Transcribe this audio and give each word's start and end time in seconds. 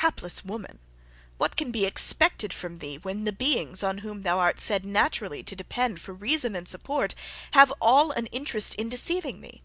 Hapless 0.00 0.44
woman! 0.44 0.80
what 1.38 1.56
can 1.56 1.70
be 1.70 1.86
expected 1.86 2.52
from 2.52 2.76
thee, 2.76 2.98
when 2.98 3.24
the 3.24 3.32
beings 3.32 3.82
on 3.82 3.98
whom 4.04 4.20
thou 4.20 4.38
art 4.38 4.60
said 4.60 4.84
naturally 4.84 5.42
to 5.44 5.56
depend 5.56 5.98
for 5.98 6.12
reason 6.12 6.54
and 6.54 6.68
support, 6.68 7.14
have 7.52 7.72
all 7.80 8.10
an 8.10 8.26
interest 8.26 8.74
in 8.74 8.90
deceiving 8.90 9.40
thee! 9.40 9.62